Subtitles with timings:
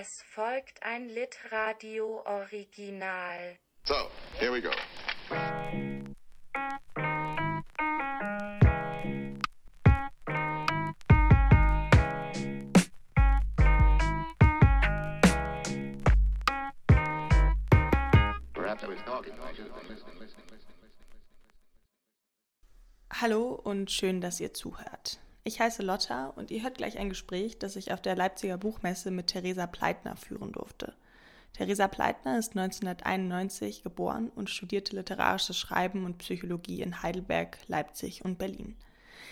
[0.00, 3.58] Es folgt ein Litradio Original.
[3.82, 3.94] So,
[4.38, 4.70] here we go.
[23.10, 25.18] Hallo und schön, dass ihr zuhört.
[25.48, 29.10] Ich heiße Lotta und ihr hört gleich ein Gespräch, das ich auf der Leipziger Buchmesse
[29.10, 30.92] mit Theresa Pleitner führen durfte.
[31.54, 38.36] Theresa Pleitner ist 1991 geboren und studierte literarisches Schreiben und Psychologie in Heidelberg, Leipzig und
[38.36, 38.76] Berlin.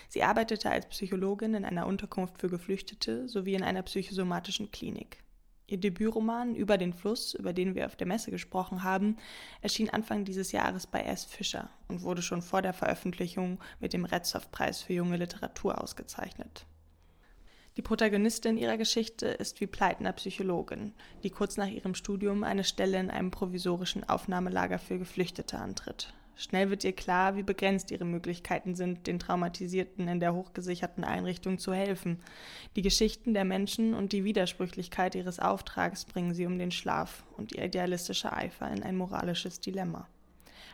[0.09, 5.19] Sie arbeitete als Psychologin in einer Unterkunft für Geflüchtete sowie in einer psychosomatischen Klinik.
[5.69, 9.17] Ihr Debütroman Über den Fluss, über den wir auf der Messe gesprochen haben,
[9.61, 11.25] erschien Anfang dieses Jahres bei S.
[11.25, 16.65] Fischer und wurde schon vor der Veröffentlichung mit dem Retzow-Preis für junge Literatur ausgezeichnet.
[17.75, 20.93] Die Protagonistin ihrer Geschichte ist wie Pleitner Psychologin,
[21.23, 26.13] die kurz nach ihrem Studium eine Stelle in einem provisorischen Aufnahmelager für Geflüchtete antritt.
[26.39, 31.57] Schnell wird ihr klar, wie begrenzt ihre Möglichkeiten sind, den Traumatisierten in der hochgesicherten Einrichtung
[31.57, 32.19] zu helfen.
[32.75, 37.53] Die Geschichten der Menschen und die Widersprüchlichkeit ihres Auftrags bringen sie um den Schlaf und
[37.53, 40.07] ihr idealistischer Eifer in ein moralisches Dilemma.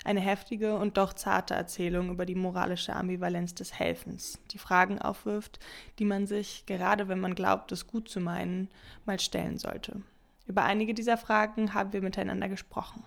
[0.04, 5.60] Eine heftige und doch zarte Erzählung über die moralische Ambivalenz des Helfens, die Fragen aufwirft,
[5.98, 8.68] die man sich, gerade wenn man glaubt, es gut zu meinen,
[9.06, 10.02] mal stellen sollte.
[10.46, 13.06] Über einige dieser Fragen haben wir miteinander gesprochen.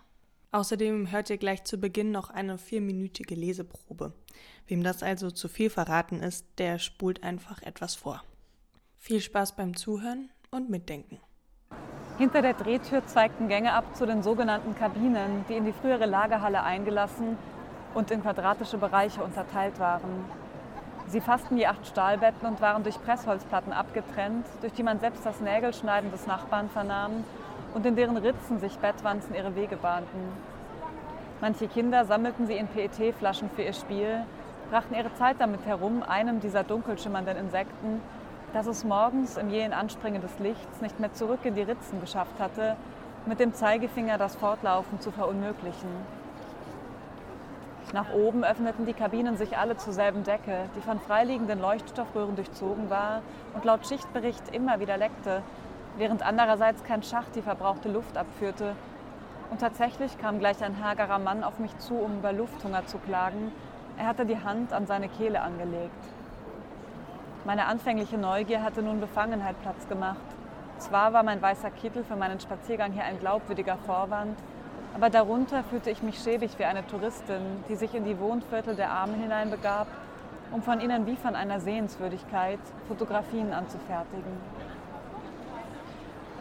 [0.53, 4.13] Außerdem hört ihr gleich zu Beginn noch eine vierminütige Leseprobe.
[4.67, 8.23] Wem das also zu viel verraten ist, der spult einfach etwas vor.
[8.97, 11.21] Viel Spaß beim Zuhören und Mitdenken.
[12.19, 16.63] Hinter der Drehtür zweigten Gänge ab zu den sogenannten Kabinen, die in die frühere Lagerhalle
[16.63, 17.37] eingelassen
[17.95, 20.25] und in quadratische Bereiche unterteilt waren.
[21.09, 25.41] Sie fassten je acht Stahlbetten und waren durch Pressholzplatten abgetrennt, durch die man selbst das
[25.41, 27.25] Nägelschneiden des Nachbarn vernahm
[27.75, 30.33] und in deren Ritzen sich Bettwanzen ihre Wege bahnten.
[31.41, 34.23] Manche Kinder sammelten sie in PET-Flaschen für ihr Spiel,
[34.71, 38.01] brachten ihre Zeit damit herum, einem dieser dunkel schimmernden Insekten,
[38.53, 42.41] das es morgens im jähen Anspringen des Lichts nicht mehr zurück in die Ritzen geschafft
[42.41, 42.77] hatte,
[43.27, 45.91] mit dem Zeigefinger das Fortlaufen zu verunmöglichen.
[47.93, 52.91] Nach oben öffneten die Kabinen sich alle zur selben Decke, die von freiliegenden Leuchtstoffröhren durchzogen
[52.91, 53.23] war
[53.55, 55.43] und laut Schichtbericht immer wieder leckte,
[55.97, 58.75] während andererseits kein Schacht die verbrauchte Luft abführte.
[59.51, 63.53] Und tatsächlich kam gleich ein hagerer Mann auf mich zu, um über Lufthunger zu klagen.
[63.97, 65.93] Er hatte die Hand an seine Kehle angelegt.
[67.45, 70.17] Meine anfängliche Neugier hatte nun Befangenheit Platz gemacht.
[70.79, 74.37] Zwar war mein weißer Kittel für meinen Spaziergang hier ein glaubwürdiger Vorwand,
[74.95, 78.91] aber darunter fühlte ich mich schäbig wie eine Touristin, die sich in die Wohnviertel der
[78.91, 79.87] Armen hineinbegab,
[80.51, 82.59] um von ihnen wie von einer Sehenswürdigkeit
[82.89, 84.41] Fotografien anzufertigen.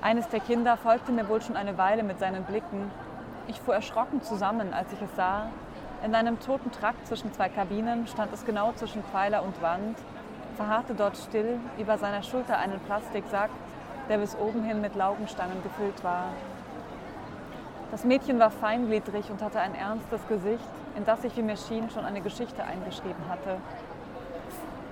[0.05, 2.91] Eines der Kinder folgte mir wohl schon eine Weile mit seinen Blicken.
[3.47, 5.47] Ich fuhr erschrocken zusammen, als ich es sah.
[6.03, 9.97] In einem toten Trakt zwischen zwei Kabinen stand es genau zwischen Pfeiler und Wand,
[10.57, 13.49] verharrte dort still, über seiner Schulter einen Plastiksack,
[14.07, 16.25] der bis oben hin mit Laugenstangen gefüllt war.
[17.89, 21.89] Das Mädchen war feingliedrig und hatte ein ernstes Gesicht, in das sich, wie mir schien,
[21.89, 23.57] schon eine Geschichte eingeschrieben hatte.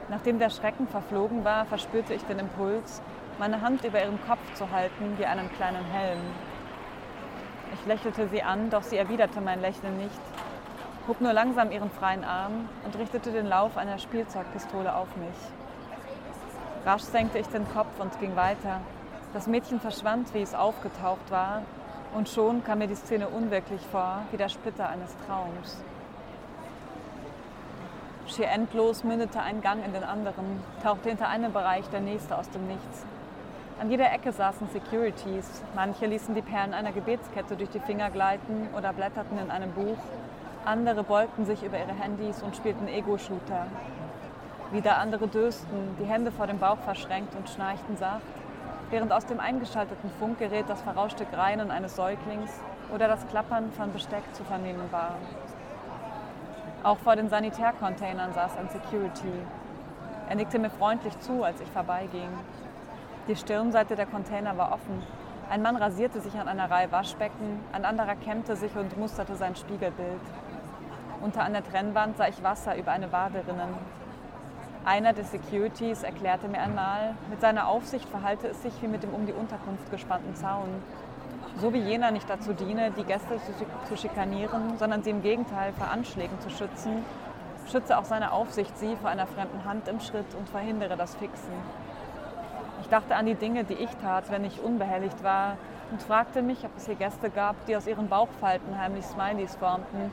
[0.09, 3.03] Nachdem der Schrecken verflogen war, verspürte ich den Impuls,
[3.39, 6.19] meine Hand über ihren Kopf zu halten wie einen kleinen Helm.
[7.73, 10.21] Ich lächelte sie an, doch sie erwiderte mein Lächeln nicht,
[11.07, 15.35] hob nur langsam ihren freien Arm und richtete den Lauf einer Spielzeugpistole auf mich.
[16.85, 18.81] Rasch senkte ich den Kopf und ging weiter.
[19.33, 21.63] Das Mädchen verschwand, wie es aufgetaucht war,
[22.13, 25.81] und schon kam mir die Szene unwirklich vor, wie der Splitter eines Traums.
[28.27, 32.49] Schier endlos mündete ein Gang in den anderen, tauchte hinter einem Bereich der nächste aus
[32.49, 33.05] dem Nichts.
[33.83, 35.61] An jeder Ecke saßen Securities.
[35.75, 39.97] Manche ließen die Perlen einer Gebetskette durch die Finger gleiten oder blätterten in einem Buch.
[40.63, 43.67] Andere beugten sich über ihre Handys und spielten Ego-Shooter.
[44.71, 48.21] Wieder andere dösten, die Hände vor dem Bauch verschränkt und schnarchten sacht,
[48.89, 52.51] während aus dem eingeschalteten Funkgerät das verrauschte Greinen eines Säuglings
[52.95, 55.15] oder das Klappern von Besteck zu vernehmen war.
[56.83, 59.33] Auch vor den Sanitärcontainern saß ein Security.
[60.29, 62.29] Er nickte mir freundlich zu, als ich vorbeiging.
[63.29, 65.01] Die Stirnseite der Container war offen.
[65.49, 69.55] Ein Mann rasierte sich an einer Reihe Waschbecken, ein anderer kämmte sich und musterte sein
[69.55, 70.19] Spiegelbild.
[71.21, 73.77] Unter einer Trennwand sah ich Wasser über eine Wade rinnen.
[74.83, 79.13] Einer der Securities erklärte mir einmal, mit seiner Aufsicht verhalte es sich wie mit dem
[79.13, 80.83] um die Unterkunft gespannten Zaun.
[81.61, 83.39] So wie jener nicht dazu diene, die Gäste
[83.87, 87.05] zu schikanieren, sondern sie im Gegenteil vor Anschlägen zu schützen,
[87.71, 91.53] schütze auch seine Aufsicht sie vor einer fremden Hand im Schritt und verhindere das Fixen.
[92.93, 95.57] Dachte an die Dinge, die ich tat, wenn ich unbehelligt war
[95.89, 100.11] und fragte mich, ob es hier Gäste gab, die aus ihren Bauchfalten heimlich Smileys formten,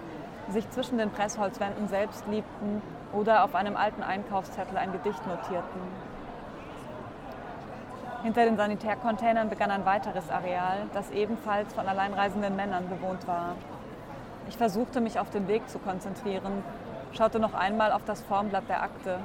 [0.48, 2.80] sich zwischen den Pressholzwänden selbst liebten
[3.12, 5.80] oder auf einem alten Einkaufszettel ein Gedicht notierten.
[8.22, 13.56] Hinter den Sanitärcontainern begann ein weiteres Areal, das ebenfalls von alleinreisenden Männern bewohnt war.
[14.48, 16.64] Ich versuchte mich auf den Weg zu konzentrieren,
[17.12, 19.18] schaute noch einmal auf das Formblatt der Akte.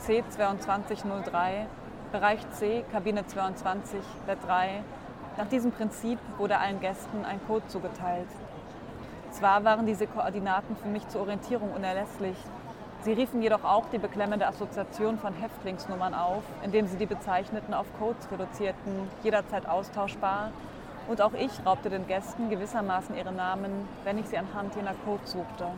[0.00, 1.66] C2203,
[2.12, 4.82] Bereich C, Kabine 22, Bett 3.
[5.36, 8.28] Nach diesem Prinzip wurde allen Gästen ein Code zugeteilt.
[9.30, 12.36] Zwar waren diese Koordinaten für mich zur Orientierung unerlässlich,
[13.02, 17.86] Sie riefen jedoch auch die beklemmende Assoziation von Häftlingsnummern auf, indem sie die Bezeichneten auf
[17.96, 20.50] Codes reduzierten, jederzeit austauschbar.
[21.06, 25.30] Und auch ich raubte den Gästen gewissermaßen ihre Namen, wenn ich sie anhand jener Codes
[25.30, 25.68] suchte.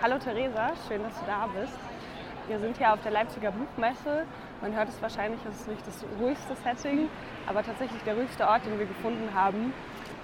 [0.00, 1.87] Hallo Theresa, schön, dass du da bist.
[2.48, 4.24] Wir sind hier auf der Leipziger Buchmesse.
[4.62, 7.10] Man hört es wahrscheinlich, es ist nicht das ruhigste Setting,
[7.46, 9.74] aber tatsächlich der ruhigste Ort, den wir gefunden haben.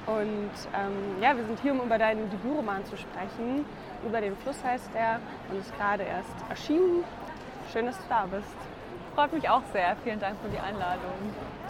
[0.07, 3.67] Und ähm, ja, wir sind hier, um über deinen Debütroman zu sprechen.
[4.07, 7.05] Über den Fluss heißt er und ist gerade erst erschienen.
[7.71, 8.57] Schön, dass du da bist.
[9.15, 9.95] Freut mich auch sehr.
[10.03, 11.13] Vielen Dank für die Einladung.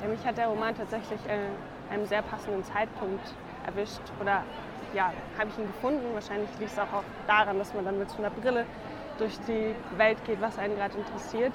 [0.02, 3.34] Ja, mich hat der Roman tatsächlich äh, einem sehr passenden Zeitpunkt
[3.66, 4.02] erwischt.
[4.20, 4.44] Oder
[4.94, 6.14] ja, habe ich ihn gefunden.
[6.14, 8.64] Wahrscheinlich liegt es auch daran, dass man dann mit so einer Brille
[9.18, 11.52] durch die Welt geht, was einen gerade interessiert.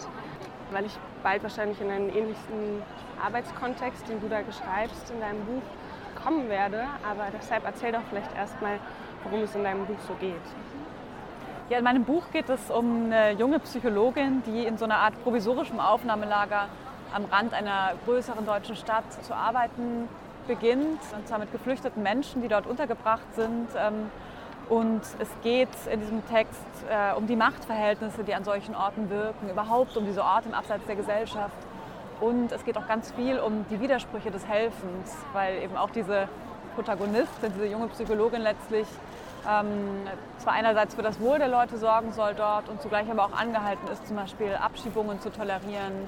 [0.72, 2.84] Weil ich bald wahrscheinlich in einen ähnlichen
[3.24, 5.64] Arbeitskontext, den du da beschreibst in deinem Buch,
[6.24, 6.84] kommen werde.
[7.10, 8.80] Aber deshalb erzähl doch vielleicht erstmal,
[9.24, 10.36] worum es in deinem Buch so geht.
[11.70, 15.22] Ja, in meinem Buch geht es um eine junge Psychologin, die in so einer Art
[15.24, 16.68] provisorischem Aufnahmelager
[17.14, 20.08] am Rand einer größeren deutschen Stadt zu arbeiten
[20.48, 21.00] beginnt.
[21.16, 23.70] Und zwar mit geflüchteten Menschen, die dort untergebracht sind.
[24.70, 29.50] Und es geht in diesem Text äh, um die Machtverhältnisse, die an solchen Orten wirken,
[29.50, 31.58] überhaupt um diese Orte im Abseits der Gesellschaft.
[32.22, 36.28] Und es geht auch ganz viel um die Widersprüche des Helfens, weil eben auch diese
[36.76, 38.86] Protagonistin, diese junge Psychologin letztlich
[39.50, 40.08] ähm,
[40.38, 43.88] zwar einerseits für das Wohl der Leute sorgen soll dort und zugleich aber auch angehalten
[43.88, 46.08] ist, zum Beispiel Abschiebungen zu tolerieren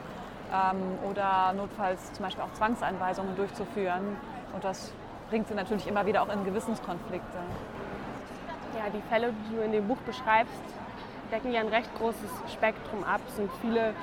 [0.53, 4.17] ähm, oder notfalls zum Beispiel auch Zwangseinweisungen durchzuführen.
[4.53, 4.93] Und das
[5.29, 7.37] bringt sie natürlich immer wieder auch in Gewissenskonflikte.
[8.83, 10.63] Ja, die Fälle, die du in dem Buch beschreibst,
[11.31, 13.21] decken ja ein recht großes Spektrum ab.
[13.27, 13.93] Es sind viele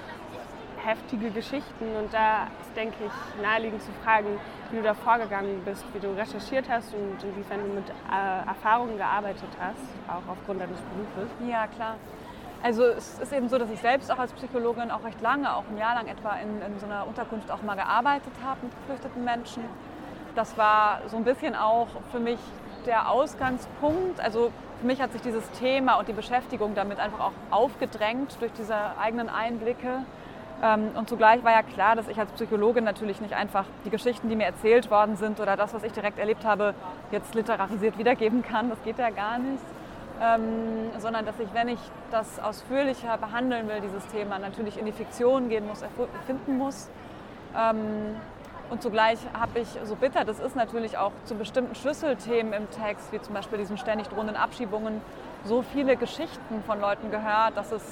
[0.85, 4.39] heftige Geschichten und da ist, denke ich, naheliegend zu fragen,
[4.71, 8.97] wie du da vorgegangen bist, wie du recherchiert hast und inwiefern du mit äh, Erfahrungen
[8.97, 11.29] gearbeitet hast, auch aufgrund deines Berufes.
[11.51, 11.97] Ja, klar.
[12.63, 15.65] Also es ist eben so, dass ich selbst auch als Psychologin auch recht lange, auch
[15.69, 19.25] ein Jahr lang etwa in, in so einer Unterkunft auch mal gearbeitet habe mit geflüchteten
[19.25, 19.65] Menschen.
[20.37, 22.39] Das war so ein bisschen auch für mich
[22.87, 24.21] der Ausgangspunkt.
[24.21, 28.53] Also für mich hat sich dieses Thema und die Beschäftigung damit einfach auch aufgedrängt durch
[28.53, 30.05] diese eigenen Einblicke.
[30.63, 34.29] Ähm, und zugleich war ja klar, dass ich als Psychologin natürlich nicht einfach die Geschichten,
[34.29, 36.75] die mir erzählt worden sind oder das, was ich direkt erlebt habe,
[37.11, 38.69] jetzt literarisiert wiedergeben kann.
[38.71, 39.63] Das geht ja gar nicht.
[40.21, 41.79] Ähm, sondern dass ich, wenn ich
[42.11, 46.89] das ausführlicher behandeln will, dieses Thema, natürlich in die Fiktion gehen muss, erfinden muss.
[47.57, 48.17] Ähm,
[48.71, 53.13] und zugleich habe ich, so bitter das ist, natürlich auch zu bestimmten Schlüsselthemen im Text,
[53.13, 55.01] wie zum Beispiel diesen ständig drohenden Abschiebungen,
[55.45, 57.83] so viele Geschichten von Leuten gehört, dass es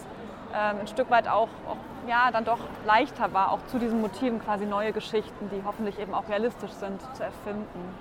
[0.55, 1.77] ähm, ein Stück weit auch, auch
[2.09, 6.15] ja, dann doch leichter war, auch zu diesen Motiven quasi neue Geschichten, die hoffentlich eben
[6.15, 7.95] auch realistisch sind, zu erfinden.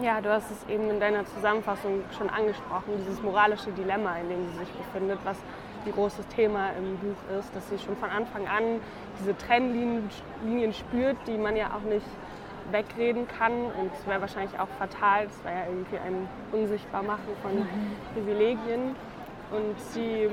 [0.00, 4.50] Ja, du hast es eben in deiner Zusammenfassung schon angesprochen, dieses moralische Dilemma, in dem
[4.50, 5.36] sie sich befindet, was
[5.86, 8.80] ein großes Thema im Buch ist, dass sie schon von Anfang an
[9.20, 12.06] diese Trennlinien spürt, die man ja auch nicht
[12.70, 13.52] wegreden kann.
[13.52, 17.96] Und es wäre wahrscheinlich auch fatal, es wäre ja irgendwie ein Unsichtbarmachen von mhm.
[18.14, 18.96] Privilegien.
[19.50, 20.30] Und sie,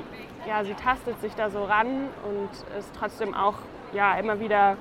[0.47, 3.55] ja, sie tastet sich da so ran und ist trotzdem auch
[3.93, 4.77] ja, immer wieder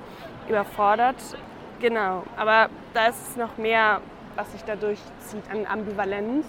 [0.47, 1.17] überfordert.
[1.79, 4.01] Genau, aber da ist noch mehr,
[4.35, 6.45] was sich dadurch zieht an Ambivalenz.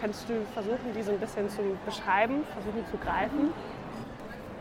[0.00, 3.52] Kannst du versuchen, die so ein bisschen zu beschreiben, versuchen zu greifen?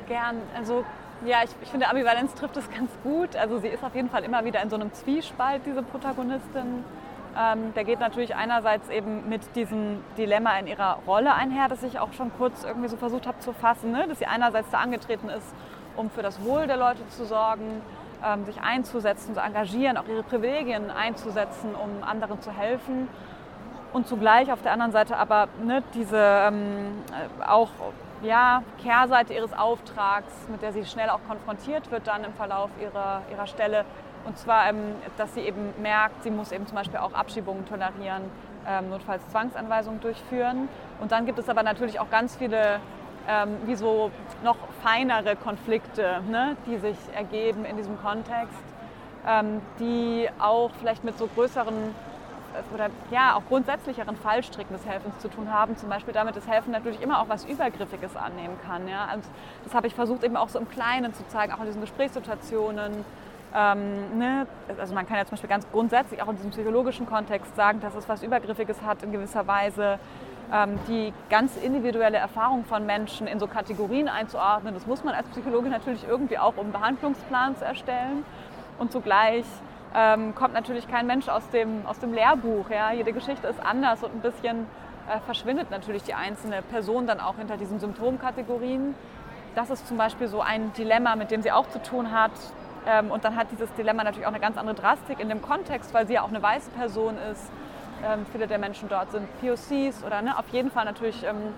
[0.07, 0.37] Gern.
[0.55, 0.85] Also
[1.25, 3.35] ja, ich, ich finde, Ambivalenz trifft es ganz gut.
[3.35, 6.83] Also sie ist auf jeden Fall immer wieder in so einem Zwiespalt, diese Protagonistin.
[7.37, 11.99] Ähm, der geht natürlich einerseits eben mit diesem Dilemma in ihrer Rolle einher, das ich
[11.99, 14.05] auch schon kurz irgendwie so versucht habe zu fassen, ne?
[14.07, 15.53] dass sie einerseits da angetreten ist,
[15.97, 17.81] um für das Wohl der Leute zu sorgen,
[18.25, 23.09] ähm, sich einzusetzen, zu engagieren, auch ihre Privilegien einzusetzen, um anderen zu helfen.
[23.95, 27.01] Und zugleich auf der anderen Seite aber ne, diese ähm,
[27.39, 27.69] äh, auch
[28.21, 33.21] ja, Kehrseite ihres Auftrags, mit der sie schnell auch konfrontiert wird dann im Verlauf ihrer,
[33.31, 33.85] ihrer Stelle,
[34.25, 38.23] und zwar, ähm, dass sie eben merkt, sie muss eben zum Beispiel auch Abschiebungen tolerieren,
[38.67, 40.67] ähm, notfalls Zwangsanweisungen durchführen.
[40.99, 42.81] Und dann gibt es aber natürlich auch ganz viele
[43.29, 44.11] ähm, wie so
[44.43, 48.61] noch feinere Konflikte, ne, die sich ergeben in diesem Kontext,
[49.25, 51.95] ähm, die auch vielleicht mit so größeren
[52.73, 55.77] oder ja auch grundsätzlicheren Fallstricken des Helfens zu tun haben.
[55.77, 58.87] Zum Beispiel damit das Helfen natürlich immer auch was Übergriffiges annehmen kann.
[58.87, 59.13] Ja?
[59.13, 59.23] Und
[59.63, 63.05] das habe ich versucht eben auch so im Kleinen zu zeigen, auch in diesen Gesprächssituationen.
[63.55, 64.47] Ähm, ne?
[64.79, 67.95] Also man kann ja zum Beispiel ganz grundsätzlich auch in diesem psychologischen Kontext sagen, dass
[67.95, 69.99] es was Übergriffiges hat in gewisser Weise
[70.53, 74.73] ähm, die ganz individuelle Erfahrung von Menschen in so Kategorien einzuordnen.
[74.73, 78.25] Das muss man als Psychologe natürlich irgendwie auch, um einen Behandlungsplan zu erstellen.
[78.77, 79.45] Und zugleich
[79.95, 82.69] ähm, kommt natürlich kein Mensch aus dem, aus dem Lehrbuch.
[82.69, 82.91] Ja?
[82.91, 84.67] Jede Geschichte ist anders und ein bisschen
[85.07, 88.95] äh, verschwindet natürlich die einzelne Person dann auch hinter diesen Symptomkategorien.
[89.55, 92.31] Das ist zum Beispiel so ein Dilemma, mit dem sie auch zu tun hat.
[92.87, 95.93] Ähm, und dann hat dieses Dilemma natürlich auch eine ganz andere Drastik in dem Kontext,
[95.93, 97.49] weil sie ja auch eine weiße Person ist
[98.03, 101.53] ähm, viele der Menschen dort sind POCs oder ne, auf jeden Fall natürlich ähm,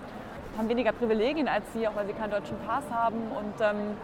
[0.56, 3.18] haben weniger Privilegien als sie, auch weil sie keinen deutschen Pass haben.
[3.32, 3.96] Und, ähm,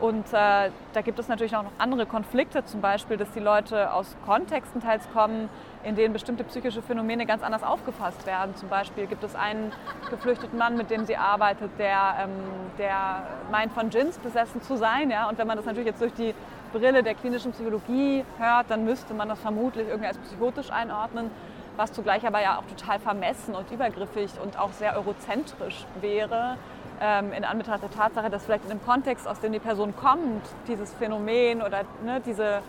[0.00, 3.92] und äh, da gibt es natürlich auch noch andere Konflikte, zum Beispiel, dass die Leute
[3.92, 5.48] aus Kontexten teils kommen,
[5.84, 8.54] in denen bestimmte psychische Phänomene ganz anders aufgefasst werden.
[8.56, 9.72] Zum Beispiel gibt es einen
[10.10, 12.30] geflüchteten Mann, mit dem sie arbeitet, der, ähm,
[12.76, 15.10] der meint, von Djinns besessen zu sein.
[15.10, 15.28] Ja?
[15.28, 16.34] Und wenn man das natürlich jetzt durch die
[16.72, 21.30] Brille der klinischen Psychologie hört, dann müsste man das vermutlich irgendwie als psychotisch einordnen,
[21.76, 26.58] was zugleich aber ja auch total vermessen und übergriffig und auch sehr eurozentrisch wäre,
[27.00, 30.42] ähm, in Anbetracht der Tatsache, dass vielleicht in dem Kontext, aus dem die Person kommt,
[30.66, 32.62] dieses Phänomen oder ne, diese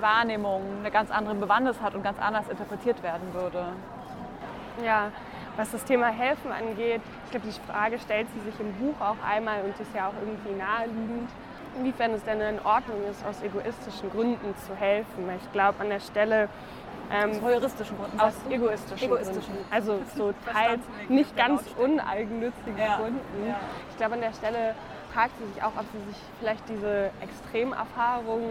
[0.00, 3.64] Wahrnehmung eine ganz andere Bewandtnis hat und ganz anders interpretiert werden würde.
[4.84, 5.10] Ja,
[5.56, 9.16] was das Thema Helfen angeht, ich glaube, die Frage stellt sie sich im Buch auch
[9.26, 11.30] einmal und ist ja auch irgendwie naheliegend
[11.78, 15.28] inwiefern es denn in Ordnung ist, aus egoistischen Gründen zu helfen.
[15.36, 16.48] Ich glaube, an der Stelle
[17.12, 18.20] ähm, aus heuristischen Gründen.
[18.20, 19.72] Aus egoistischen, egoistischen, Gründen.
[19.72, 22.96] Also so teils nicht ganz uneigennützigen ja.
[22.96, 23.48] Gründen.
[23.48, 23.56] Ja.
[23.90, 24.74] Ich glaube, an der Stelle
[25.12, 28.42] fragt sie sich auch, ob sie sich vielleicht diese Extremerfahrung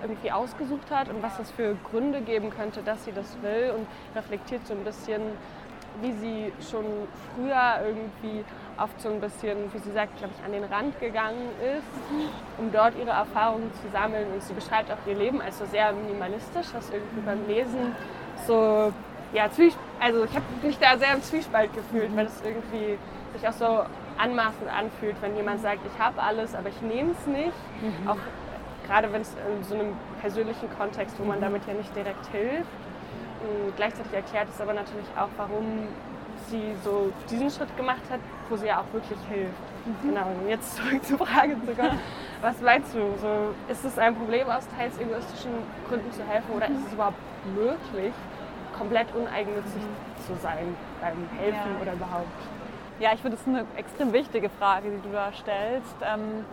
[0.00, 3.86] irgendwie ausgesucht hat und was es für Gründe geben könnte, dass sie das will und
[4.14, 5.22] reflektiert so ein bisschen,
[6.00, 6.84] wie sie schon
[7.34, 8.44] früher irgendwie
[8.78, 11.86] oft so ein bisschen, wie sie sagt, glaube ich, an den Rand gegangen ist,
[12.58, 14.26] um dort ihre Erfahrungen zu sammeln.
[14.32, 17.94] Und sie beschreibt auch ihr Leben als so sehr minimalistisch, was irgendwie beim Lesen
[18.46, 18.92] so,
[19.32, 22.98] ja, also ich habe mich da sehr im Zwiespalt gefühlt, weil es irgendwie
[23.32, 23.84] sich auch so
[24.18, 27.52] anmaßend anfühlt, wenn jemand sagt, ich habe alles, aber ich nehme es nicht.
[27.80, 28.08] Mhm.
[28.08, 28.18] Auch
[28.86, 31.42] gerade wenn es in so einem persönlichen Kontext, wo man mhm.
[31.42, 32.68] damit ja nicht direkt hilft.
[33.40, 35.88] Und gleichzeitig erklärt es aber natürlich auch, warum
[36.48, 39.52] sie so diesen Schritt gemacht hat, wo sie ja auch wirklich hilft.
[39.86, 40.08] Mhm.
[40.08, 41.98] Genau, und jetzt zurück zur Frage zu kommen.
[42.40, 43.00] Was meinst du?
[43.20, 45.52] So, ist es ein Problem, aus teils egoistischen
[45.88, 47.18] Gründen zu helfen oder ist es überhaupt
[47.54, 48.12] möglich,
[48.76, 50.26] komplett uneigennützig mhm.
[50.26, 51.82] zu sein beim Helfen ja.
[51.82, 52.28] oder überhaupt?
[53.00, 55.96] Ja, ich finde, das ist eine extrem wichtige Frage, die du da stellst.
[56.02, 56.44] Ähm,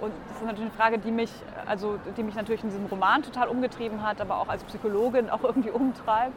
[0.00, 1.32] und das ist natürlich eine Frage, die mich,
[1.64, 5.42] also, die mich natürlich in diesem Roman total umgetrieben hat, aber auch als Psychologin auch
[5.42, 6.36] irgendwie umtreibt.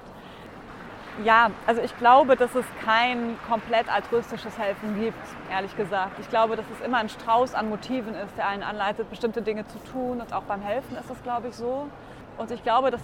[1.26, 5.18] Ja, also ich glaube, dass es kein komplett altruistisches Helfen gibt,
[5.52, 6.18] ehrlich gesagt.
[6.20, 9.68] Ich glaube, dass es immer ein Strauß an Motiven ist, der einen anleitet, bestimmte Dinge
[9.68, 10.22] zu tun.
[10.22, 11.90] Und auch beim Helfen ist es, glaube ich, so.
[12.38, 13.02] Und ich glaube, dass,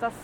[0.00, 0.14] dass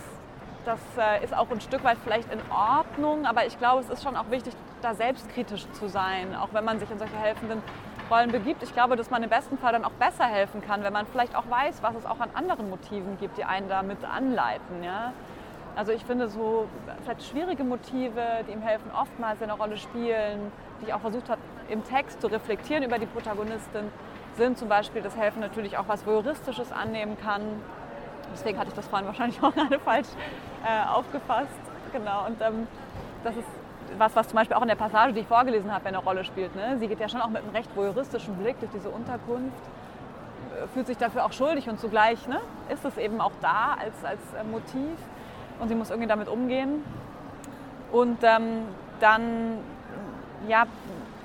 [0.64, 4.02] das äh, ist auch ein Stück weit vielleicht in Ordnung, aber ich glaube, es ist
[4.02, 7.62] schon auch wichtig, da selbstkritisch zu sein, auch wenn man sich in solche helfenden
[8.11, 8.62] Rollen begibt.
[8.62, 11.35] Ich glaube, dass man im besten Fall dann auch besser helfen kann, wenn man vielleicht
[11.35, 14.82] auch weiß, was es auch an anderen Motiven gibt, die einen damit anleiten.
[14.82, 15.12] Ja?
[15.78, 16.66] Also ich finde so
[17.04, 21.40] vielleicht schwierige Motive, die ihm helfen, oftmals eine Rolle spielen, die ich auch versucht habe
[21.68, 23.85] im Text zu reflektieren über die Protagonistin,
[24.37, 27.42] sind zum Beispiel das Helfen natürlich auch was Voyeuristisches annehmen kann.
[28.32, 30.08] Deswegen hatte ich das vorhin wahrscheinlich auch gerade falsch
[30.66, 31.61] äh, aufgefasst.
[31.92, 32.66] Genau, und ähm,
[33.23, 33.47] das ist
[33.99, 36.56] was, was zum Beispiel auch in der Passage, die ich vorgelesen habe, eine Rolle spielt.
[36.56, 36.76] Ne?
[36.80, 39.62] Sie geht ja schon auch mit einem recht voyeuristischen Blick durch diese Unterkunft,
[40.61, 44.04] äh, fühlt sich dafür auch schuldig und zugleich ne, ist es eben auch da als,
[44.04, 44.99] als äh, Motiv
[45.60, 46.84] und sie muss irgendwie damit umgehen.
[47.92, 48.62] Und ähm,
[49.00, 49.58] dann
[50.46, 50.66] ja,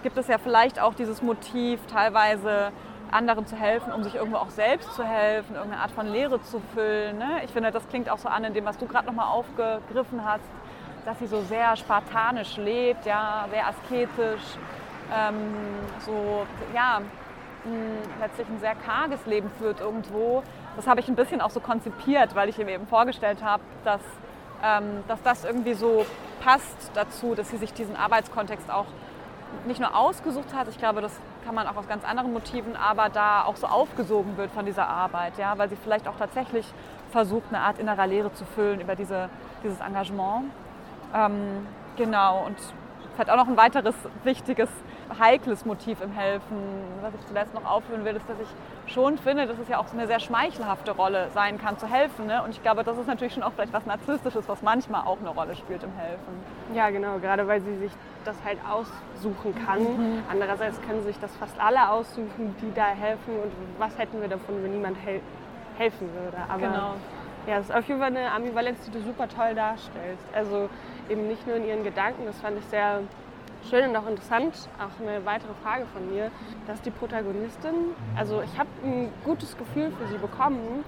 [0.02, 2.72] gibt es ja vielleicht auch dieses Motiv, teilweise
[3.12, 6.60] anderen zu helfen, um sich irgendwo auch selbst zu helfen, irgendeine Art von Lehre zu
[6.74, 7.18] füllen.
[7.20, 7.42] Ne?
[7.44, 10.44] Ich finde, das klingt auch so an in dem, was du gerade nochmal aufgegriffen hast,
[11.06, 14.58] dass sie so sehr spartanisch lebt, ja, sehr asketisch,
[15.14, 15.54] ähm,
[16.00, 17.02] so, ja,
[18.20, 20.44] letztlich ein sehr karges Leben führt irgendwo.
[20.76, 24.02] Das habe ich ein bisschen auch so konzipiert, weil ich ihm eben vorgestellt habe, dass
[25.08, 26.06] dass das irgendwie so
[26.42, 28.86] passt dazu, dass sie sich diesen Arbeitskontext auch
[29.68, 31.12] nicht nur ausgesucht hat, ich glaube, das
[31.46, 34.88] kann man auch aus ganz anderen Motiven, aber da auch so aufgesogen wird von dieser
[34.88, 36.66] Arbeit, ja, weil sie vielleicht auch tatsächlich
[37.12, 39.30] versucht, eine Art innerer Lehre zu füllen über diese,
[39.64, 40.46] dieses Engagement.
[41.14, 42.58] Ähm, genau, und
[43.14, 44.70] vielleicht auch noch ein weiteres wichtiges
[45.20, 46.58] heikles Motiv im Helfen.
[47.02, 49.88] Was ich zuletzt noch aufführen will, ist, dass ich schon finde, dass es ja auch
[49.88, 52.28] so eine sehr schmeichelhafte Rolle sein kann, zu helfen.
[52.28, 52.42] Ne?
[52.44, 55.30] Und ich glaube, das ist natürlich schon auch vielleicht was Narzisstisches, was manchmal auch eine
[55.30, 56.34] Rolle spielt im Helfen.
[56.74, 57.92] Ja, genau, gerade weil sie sich
[58.26, 59.82] das halt aussuchen kann.
[59.82, 60.24] Mhm.
[60.30, 63.36] Andererseits können sich das fast alle aussuchen, die da helfen.
[63.42, 65.22] Und was hätten wir davon, wenn niemand hel
[65.78, 66.38] helfen würde?
[66.50, 66.94] Aber genau.
[67.48, 70.24] Ja, das ist auf jeden Fall eine Ambivalenz, die du super toll darstellst.
[70.34, 70.70] Also
[71.10, 73.02] eben nicht nur in ihren Gedanken, das fand ich sehr
[73.70, 76.32] schön und auch interessant, auch eine weitere Frage von mir,
[76.68, 77.74] dass die Protagonistin,
[78.16, 80.84] also ich habe ein gutes Gefühl für sie bekommen,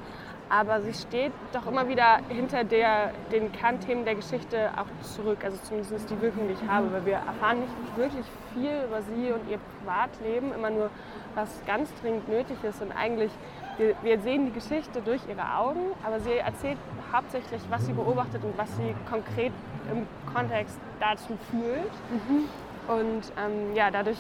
[0.50, 5.58] aber sie steht doch immer wieder hinter der, den Kernthemen der Geschichte auch zurück, also
[5.64, 9.50] zumindest die Wirkung, die ich habe, weil wir erfahren nicht wirklich viel über sie und
[9.50, 10.90] ihr Privatleben, immer nur,
[11.34, 13.32] was ganz dringend nötig ist und eigentlich,
[13.78, 16.78] wir, wir sehen die Geschichte durch ihre Augen, aber sie erzählt
[17.12, 19.52] hauptsächlich, was sie beobachtet und was sie konkret
[19.92, 21.92] im Kontext dazu fühlt.
[22.12, 22.48] Mhm.
[22.88, 24.18] Und ähm, ja, dadurch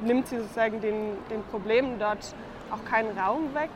[0.00, 2.34] nimmt sie sozusagen den, den Problemen dort
[2.70, 3.70] auch keinen Raum weg,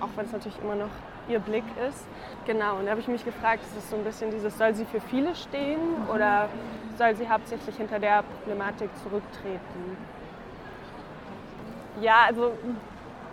[0.00, 0.90] auch wenn es natürlich immer noch
[1.28, 2.06] ihr Blick ist.
[2.46, 4.84] Genau, und da habe ich mich gefragt, ist es so ein bisschen dieses, soll sie
[4.86, 5.80] für viele stehen
[6.12, 6.48] oder
[6.96, 9.96] soll sie hauptsächlich hinter der Problematik zurücktreten?
[12.00, 12.52] Ja, also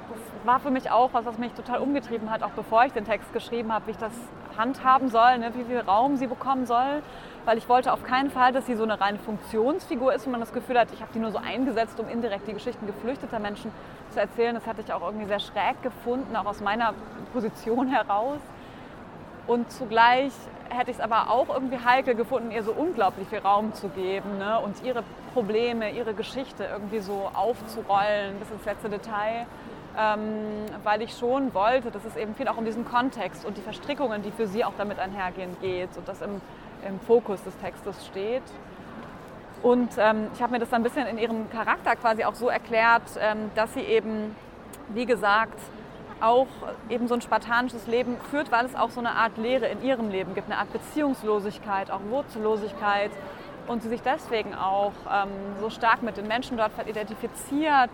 [0.09, 3.05] das war für mich auch was, was mich total umgetrieben hat, auch bevor ich den
[3.05, 4.13] Text geschrieben habe, wie ich das
[4.57, 7.01] handhaben soll, ne, wie viel Raum sie bekommen soll.
[7.45, 10.39] Weil ich wollte auf keinen Fall, dass sie so eine reine Funktionsfigur ist, wo man
[10.39, 13.71] das Gefühl hat, ich habe die nur so eingesetzt, um indirekt die Geschichten geflüchteter Menschen
[14.11, 14.55] zu erzählen.
[14.55, 16.93] Das hatte ich auch irgendwie sehr schräg gefunden, auch aus meiner
[17.33, 18.39] Position heraus.
[19.45, 20.31] Und zugleich
[20.69, 24.39] hätte ich es aber auch irgendwie heikel gefunden, ihr so unglaublich viel Raum zu geben
[24.39, 24.59] ne?
[24.59, 29.45] und ihre Probleme, ihre Geschichte irgendwie so aufzurollen bis ins letzte Detail
[29.97, 33.61] ähm, weil ich schon wollte, dass es eben viel auch um diesen Kontext und die
[33.61, 36.41] Verstrickungen, die für sie auch damit einhergehen, geht und das im,
[36.85, 38.43] im Fokus des Textes steht.
[39.63, 42.49] Und ähm, ich habe mir das dann ein bisschen in ihrem Charakter quasi auch so
[42.49, 44.35] erklärt, ähm, dass sie eben,
[44.89, 45.59] wie gesagt,
[46.21, 46.47] auch
[46.89, 50.09] eben so ein spartanisches Leben führt, weil es auch so eine Art Lehre in ihrem
[50.09, 53.11] Leben gibt, eine Art Beziehungslosigkeit, auch Wurzellosigkeit
[53.67, 57.89] und sie sich deswegen auch ähm, so stark mit den Menschen dort identifiziert,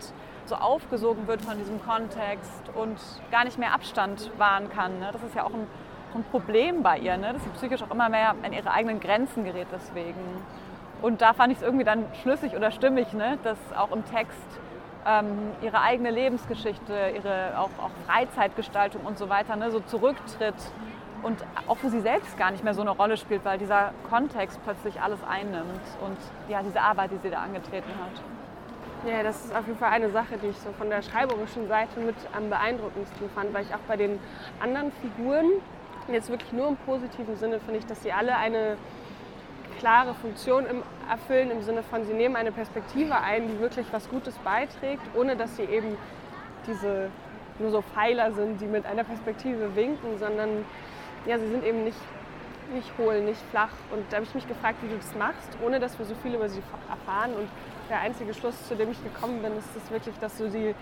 [0.46, 2.98] so aufgesogen wird von diesem Kontext und
[3.30, 4.98] gar nicht mehr Abstand wahren kann.
[4.98, 5.10] Ne?
[5.12, 5.66] Das ist ja auch ein,
[6.14, 7.32] ein Problem bei ihr, ne?
[7.32, 10.20] dass sie psychisch auch immer mehr an ihre eigenen Grenzen gerät deswegen.
[11.00, 13.38] Und da fand ich es irgendwie dann schlüssig oder stimmig, ne?
[13.42, 14.38] dass auch im Text
[15.06, 19.70] ähm, ihre eigene Lebensgeschichte, ihre auch, auch Freizeitgestaltung und so weiter ne?
[19.70, 20.54] so zurücktritt
[21.22, 24.60] und auch für sie selbst gar nicht mehr so eine Rolle spielt, weil dieser Kontext
[24.64, 26.16] plötzlich alles einnimmt und
[26.48, 28.22] ja, diese Arbeit, die sie da angetreten hat.
[29.10, 31.98] Ja, das ist auf jeden Fall eine Sache, die ich so von der schreiberischen Seite
[32.00, 34.20] mit am beeindruckendsten fand, weil ich auch bei den
[34.60, 35.46] anderen Figuren,
[36.08, 38.76] jetzt wirklich nur im positiven Sinne, finde ich, dass sie alle eine
[39.78, 44.08] klare Funktion im, erfüllen, im Sinne von, sie nehmen eine Perspektive ein, die wirklich was
[44.08, 45.96] Gutes beiträgt, ohne dass sie eben
[46.66, 47.10] diese
[47.58, 50.64] nur so Pfeiler sind, die mit einer Perspektive winken, sondern
[51.26, 51.98] ja, sie sind eben nicht,
[52.74, 53.72] nicht hohl, nicht flach.
[53.92, 56.34] Und da habe ich mich gefragt, wie du das machst, ohne dass wir so viel
[56.34, 57.34] über sie erfahren.
[57.34, 57.48] Und
[57.88, 60.74] der einzige Schluss, zu dem ich gekommen bin, ist es wirklich, dass du sie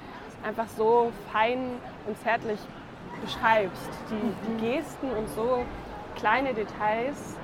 [0.42, 1.58] einfach so fein
[2.06, 2.58] und zärtlich
[3.20, 3.90] beschreibst.
[4.10, 5.64] Die, die Gesten und so
[6.16, 7.36] kleine Details,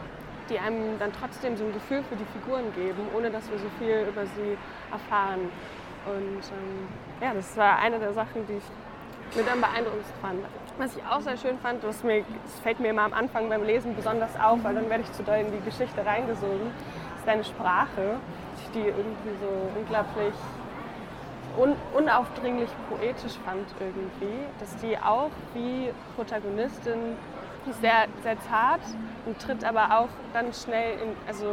[0.48, 3.68] die einem dann trotzdem so ein Gefühl für die Figuren geben, ohne dass wir so
[3.78, 4.56] viel über sie
[4.92, 5.50] erfahren.
[6.06, 6.88] Und ähm,
[7.20, 10.38] ja, das war eine der Sachen, die ich mit am beeindruckendsten fand.
[10.78, 13.64] Was ich auch sehr schön fand, das, mir, das fällt mir immer am Anfang beim
[13.64, 16.70] Lesen besonders auf, weil dann werde ich zu doll in die Geschichte reingesogen,
[17.16, 18.20] ist deine Sprache
[18.76, 20.34] die irgendwie so unglaublich
[21.56, 27.16] un unaufdringlich poetisch fand irgendwie, dass die auch wie Protagonistin
[27.80, 28.80] sehr, sehr zart
[29.24, 31.46] und tritt aber auch dann schnell in, also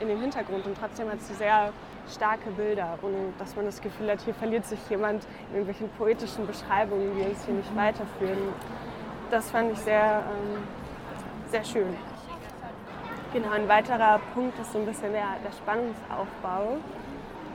[0.00, 1.72] in den Hintergrund und trotzdem hat sie sehr
[2.10, 6.46] starke Bilder und dass man das Gefühl hat, hier verliert sich jemand in irgendwelchen poetischen
[6.46, 8.54] Beschreibungen, die uns hier nicht weiterführen.
[9.30, 10.62] Das fand ich sehr, ähm,
[11.50, 11.94] sehr schön.
[13.34, 16.78] Genau, ein weiterer Punkt ist so ein bisschen der, der Spannungsaufbau.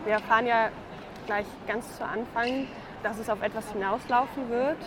[0.05, 0.69] Wir erfahren ja
[1.25, 2.67] gleich ganz zu Anfang,
[3.03, 4.77] dass es auf etwas hinauslaufen wird,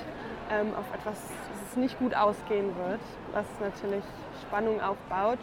[0.51, 1.20] ähm, auf etwas,
[1.51, 3.01] dass es nicht gut ausgehen wird,
[3.33, 4.05] was natürlich
[4.42, 5.38] Spannung aufbaut.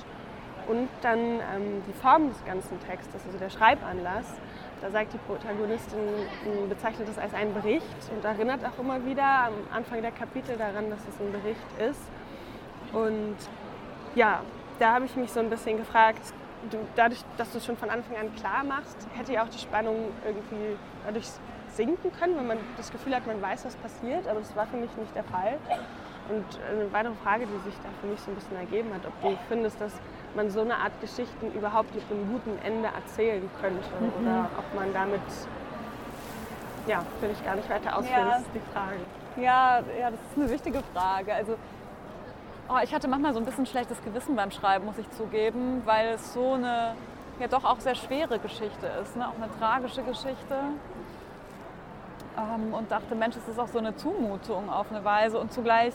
[0.67, 4.25] Und dann ähm, die Form des ganzen Textes, also der Schreibanlass.
[4.81, 5.99] Da sagt die Protagonistin,
[6.67, 10.89] bezeichnet es als einen Bericht und erinnert auch immer wieder am Anfang der Kapitel daran,
[10.89, 12.01] dass es ein Bericht ist.
[12.91, 13.37] Und
[14.15, 14.41] ja,
[14.79, 16.33] da habe ich mich so ein bisschen gefragt,
[16.69, 19.59] du, dadurch, dass du es schon von Anfang an klar machst, hätte ja auch die
[19.59, 21.27] Spannung irgendwie dadurch
[21.73, 24.77] sinken können, wenn man das Gefühl hat, man weiß, was passiert, aber das war für
[24.77, 25.57] mich nicht der Fall.
[26.29, 29.21] Und eine weitere Frage, die sich da für mich so ein bisschen ergeben hat, ob
[29.21, 29.93] du findest, dass
[30.35, 34.21] man so eine Art Geschichten überhaupt mit einem guten Ende erzählen könnte mhm.
[34.21, 35.21] oder ob man damit
[36.87, 38.29] ja, will ich gar nicht weiter ausführen, Ja.
[38.31, 38.99] das ist die Frage.
[39.37, 41.33] Ja, ja, das ist eine wichtige Frage.
[41.33, 41.55] Also,
[42.69, 46.09] oh, ich hatte manchmal so ein bisschen schlechtes Gewissen beim Schreiben, muss ich zugeben, weil
[46.09, 46.95] es so eine
[47.39, 49.27] ja doch auch sehr schwere Geschichte ist, ne?
[49.27, 50.55] auch eine tragische Geschichte.
[52.37, 55.39] Ähm, und dachte, Mensch, es ist auch so eine Zumutung auf eine Weise.
[55.39, 55.93] Und zugleich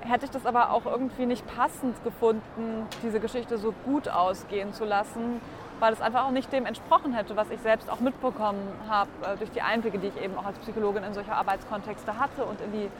[0.00, 4.84] hätte ich das aber auch irgendwie nicht passend gefunden, diese Geschichte so gut ausgehen zu
[4.84, 5.40] lassen,
[5.78, 9.36] weil es einfach auch nicht dem entsprochen hätte, was ich selbst auch mitbekommen habe äh,
[9.36, 12.72] durch die Einblicke, die ich eben auch als Psychologin in solche Arbeitskontexte hatte und in
[12.72, 12.90] die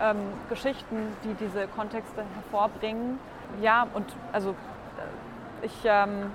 [0.00, 0.16] ähm,
[0.48, 3.18] Geschichten, die diese Kontexte hervorbringen.
[3.60, 6.30] Ja, und also äh, ich ähm,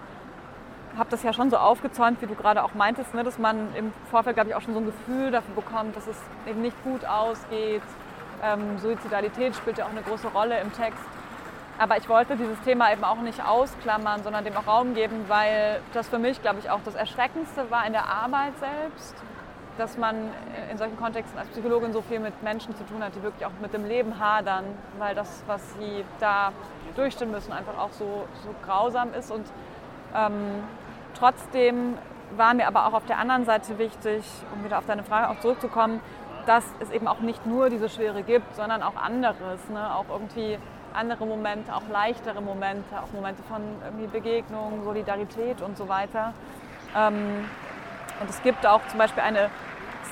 [0.98, 3.94] habe das ja schon so aufgezäumt, wie du gerade auch meintest, ne, dass man im
[4.12, 7.06] Vorfeld, glaube ich, auch schon so ein Gefühl dafür bekommt, dass es eben nicht gut
[7.06, 7.82] ausgeht.
[8.44, 11.04] Ähm, Suizidalität spielt ja auch eine große Rolle im Text.
[11.80, 15.82] Aber ich wollte dieses Thema eben auch nicht ausklammern, sondern dem auch Raum geben, weil
[15.94, 19.16] das für mich, glaube ich, auch das Erschreckendste war in der Arbeit selbst,
[19.78, 20.16] dass man
[20.72, 23.52] in solchen Kontexten als Psychologin so viel mit Menschen zu tun hat, die wirklich auch
[23.62, 24.66] mit dem Leben hadern,
[25.00, 26.52] weil das, was sie da
[26.96, 29.32] durchstehen müssen, einfach auch so, so grausam ist.
[29.32, 29.46] Und
[30.16, 30.64] ähm,
[31.18, 31.98] trotzdem
[32.38, 35.40] war mir aber auch auf der anderen Seite wichtig, um wieder auf deine Frage auch
[35.40, 36.02] zurückzukommen,
[36.46, 39.96] dass es eben auch nicht nur diese Schwere gibt, sondern auch anderes, ne?
[39.96, 40.58] auch irgendwie
[40.94, 46.34] andere Momente, auch leichtere Momente, auch Momente von irgendwie Begegnung, Solidarität und so weiter.
[46.96, 47.46] Ähm,
[48.24, 49.50] und es gibt auch zum Beispiel eine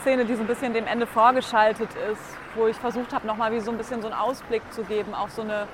[0.02, 3.62] Szene, die so ein bisschen dem Ende vorgeschaltet ist, wo ich versucht habe, nochmal wie
[3.62, 5.66] so ein bisschen so einen Ausblick zu geben, auch so, eine,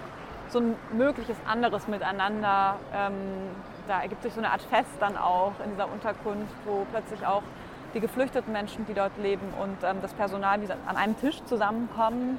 [0.49, 2.75] so ein mögliches anderes Miteinander.
[2.93, 3.13] Ähm,
[3.87, 7.41] da ergibt sich so eine Art Fest dann auch in dieser Unterkunft, wo plötzlich auch
[7.95, 12.37] die geflüchteten Menschen, die dort leben und ähm, das Personal wie an einem Tisch zusammenkommen,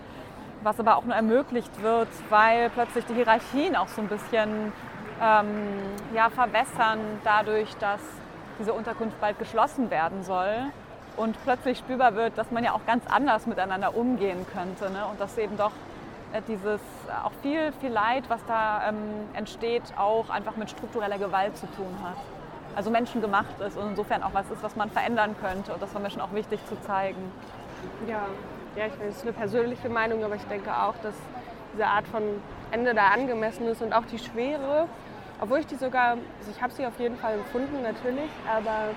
[0.62, 4.72] was aber auch nur ermöglicht wird, weil plötzlich die Hierarchien auch so ein bisschen
[5.20, 5.48] ähm,
[6.14, 8.00] ja, verwässern dadurch, dass
[8.58, 10.70] diese Unterkunft bald geschlossen werden soll
[11.16, 15.06] und plötzlich spürbar wird, dass man ja auch ganz anders miteinander umgehen könnte ne?
[15.10, 15.72] und dass eben doch
[16.32, 18.96] äh, dieses äh, auch viel, viel Leid, was da ähm,
[19.34, 22.16] entsteht, auch einfach mit struktureller Gewalt zu tun hat.
[22.76, 26.00] Also menschengemacht ist und insofern auch was ist, was man verändern könnte und das war
[26.00, 27.32] mir schon auch wichtig zu zeigen.
[28.06, 28.26] Ja,
[28.76, 31.14] ja ich meine, das ist eine persönliche Meinung, aber ich denke auch, dass
[31.72, 32.22] diese Art von
[32.70, 34.86] Ende da angemessen ist und auch die Schwere,
[35.40, 38.94] obwohl ich die sogar, also ich habe sie auf jeden Fall empfunden natürlich, aber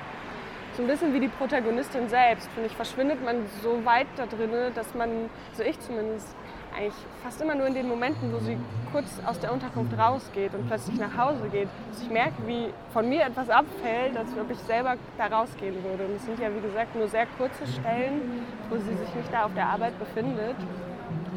[0.75, 4.51] so ein bisschen wie die Protagonistin selbst, finde ich, verschwindet man so weit da drin,
[4.73, 6.35] dass man, so ich zumindest,
[6.75, 8.57] eigentlich fast immer nur in den Momenten, wo sie
[8.91, 13.09] kurz aus der Unterkunft rausgeht und plötzlich nach Hause geht, dass ich merke, wie von
[13.09, 16.05] mir etwas abfällt, als ob ich selber da rausgehen würde.
[16.05, 19.45] Und es sind ja, wie gesagt, nur sehr kurze Stellen, wo sie sich nicht da
[19.45, 20.55] auf der Arbeit befindet.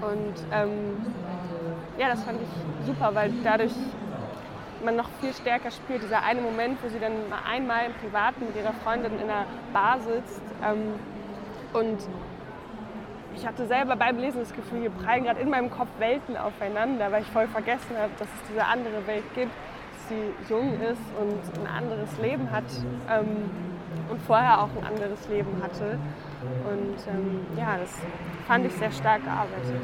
[0.00, 1.04] Und ähm,
[1.98, 3.72] ja, das fand ich super, weil dadurch
[4.84, 8.46] man noch viel stärker spürt, dieser eine Moment, wo sie dann mal einmal im Privaten
[8.46, 10.94] mit ihrer Freundin in einer Bar sitzt ähm,
[11.72, 11.98] und
[13.36, 17.10] ich hatte selber beim Lesen das Gefühl, hier prallen gerade in meinem Kopf Welten aufeinander,
[17.10, 21.02] weil ich voll vergessen habe, dass es diese andere Welt gibt, dass sie jung ist
[21.20, 22.64] und ein anderes Leben hat
[23.10, 23.50] ähm,
[24.10, 25.98] und vorher auch ein anderes Leben hatte.
[26.68, 27.90] Und ähm, ja, das
[28.46, 29.80] fand ich sehr stark gearbeitet.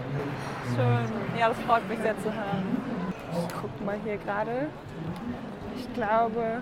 [0.77, 1.39] Schön.
[1.39, 2.80] Ja, das freut mich sehr zu hören.
[3.33, 4.69] Ich gucke mal hier gerade.
[5.77, 6.61] Ich glaube,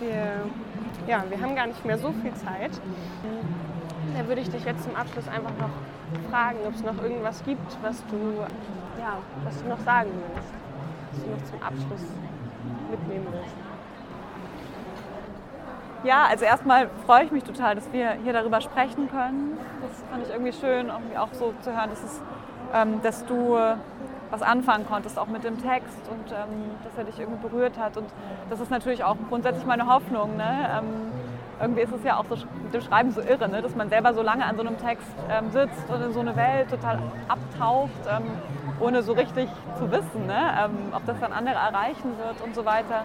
[0.00, 2.72] wir, ja, wir haben gar nicht mehr so viel Zeit.
[4.16, 7.76] Da würde ich dich jetzt zum Abschluss einfach noch fragen, ob es noch irgendwas gibt,
[7.82, 8.16] was du,
[8.98, 10.52] ja, was du noch sagen willst,
[11.12, 12.08] was du noch zum Abschluss
[12.90, 13.56] mitnehmen willst.
[16.04, 19.58] Ja, also erstmal freue ich mich total, dass wir hier darüber sprechen können.
[19.82, 22.22] Das fand ich irgendwie schön, auch so zu hören, dass, es,
[22.72, 23.58] ähm, dass du
[24.30, 27.96] was anfangen konntest, auch mit dem Text und ähm, dass er dich irgendwie berührt hat.
[27.96, 28.08] Und
[28.50, 30.36] das ist natürlich auch grundsätzlich meine Hoffnung.
[30.36, 30.68] Ne?
[30.78, 31.12] Ähm,
[31.60, 33.62] irgendwie ist es ja auch so mit dem Schreiben so irre, ne?
[33.62, 36.36] dass man selber so lange an so einem Text ähm, sitzt und in so eine
[36.36, 38.24] Welt total abtaucht, ähm,
[38.78, 40.54] ohne so richtig zu wissen, ne?
[40.64, 43.04] ähm, ob das dann andere erreichen wird und so weiter.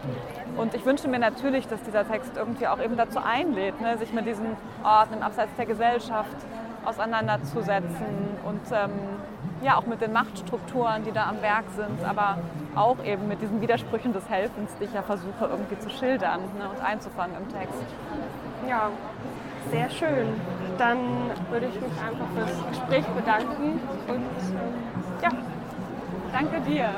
[0.58, 3.98] Und ich wünsche mir natürlich, dass dieser Text irgendwie auch eben dazu einlädt, ne?
[3.98, 6.36] sich mit diesen Orten im Abseits der Gesellschaft
[6.84, 8.92] auseinanderzusetzen und ähm,
[9.64, 12.38] ja auch mit den Machtstrukturen, die da am Werk sind, aber
[12.76, 16.70] auch eben mit diesen Widersprüchen des Helfens, die ich ja versuche irgendwie zu schildern ne,
[16.70, 17.84] und einzufangen im Text.
[18.68, 18.90] Ja,
[19.72, 20.28] sehr schön.
[20.78, 20.98] Dann
[21.52, 24.24] würde ich mich einfach fürs Gespräch bedanken und ähm,
[25.22, 25.30] ja,
[26.32, 26.90] Danke dir.